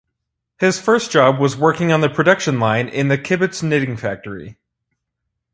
[0.57, 4.57] His first job was working on the production line in the kibbutz knitting factory.